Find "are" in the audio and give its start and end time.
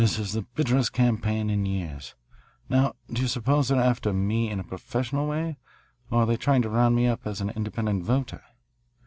3.81-3.83, 6.23-6.25